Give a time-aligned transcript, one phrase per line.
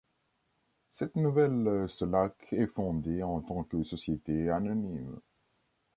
[0.87, 5.19] Cette nouvelle Sollac est fondée en tant que société anonyme.